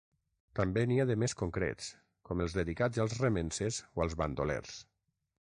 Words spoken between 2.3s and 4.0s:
com els dedicats als remences